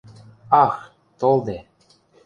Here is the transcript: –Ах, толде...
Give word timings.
–Ах, 0.63 0.75
толде... 1.19 1.57